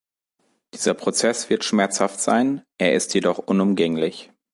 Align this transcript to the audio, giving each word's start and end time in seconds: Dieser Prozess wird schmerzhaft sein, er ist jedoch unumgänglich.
Dieser 0.73 0.95
Prozess 0.95 1.51
wird 1.51 1.63
schmerzhaft 1.63 2.19
sein, 2.21 2.63
er 2.79 2.95
ist 2.95 3.13
jedoch 3.13 3.37
unumgänglich. 3.37 4.31